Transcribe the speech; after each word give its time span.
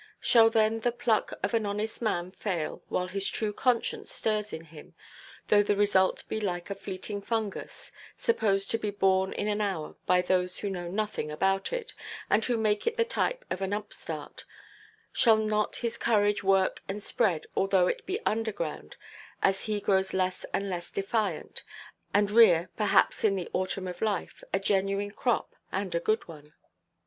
Shall 0.19 0.49
then 0.49 0.79
the 0.79 0.91
pluck 0.91 1.31
of 1.43 1.53
an 1.53 1.67
honest 1.67 2.01
man 2.01 2.31
fail, 2.31 2.81
while 2.89 3.05
his 3.05 3.29
true 3.29 3.53
conscience 3.53 4.11
stirs 4.11 4.51
in 4.51 4.63
him, 4.65 4.95
though 5.49 5.61
the 5.61 5.75
result 5.75 6.23
be 6.27 6.41
like 6.41 6.71
a 6.71 6.73
fleeting 6.73 7.21
fungus, 7.21 7.91
supposed 8.17 8.71
to 8.71 8.79
be 8.79 8.89
born 8.89 9.31
in 9.31 9.47
an 9.47 9.61
hour 9.61 9.95
by 10.07 10.23
those 10.23 10.57
who 10.57 10.71
know 10.71 10.87
nothing 10.89 11.29
about 11.29 11.71
it, 11.71 11.93
and 12.31 12.43
who 12.45 12.57
make 12.57 12.87
it 12.87 12.97
the 12.97 13.05
type 13.05 13.45
of 13.51 13.61
an 13.61 13.73
upstart—shall 13.73 15.37
not 15.37 15.75
his 15.75 15.99
courage 15.99 16.41
work 16.43 16.81
and 16.87 17.03
spread, 17.03 17.45
although 17.55 17.85
it 17.85 18.03
be 18.07 18.19
underground, 18.25 18.95
as 19.43 19.65
he 19.65 19.79
grows 19.79 20.15
less 20.15 20.47
and 20.51 20.67
less 20.67 20.89
defiant; 20.89 21.61
and 22.11 22.31
rear, 22.31 22.71
perhaps 22.75 23.23
in 23.23 23.35
the 23.35 23.51
autumn 23.53 23.87
of 23.87 24.01
life, 24.01 24.43
a 24.51 24.59
genuine 24.59 25.11
crop, 25.11 25.53
and 25.71 25.93
a 25.93 25.99
good 25.99 26.27
one? 26.27 26.53